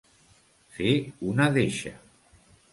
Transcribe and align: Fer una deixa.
Fer 0.77 0.95
una 1.33 1.49
deixa. 1.61 1.95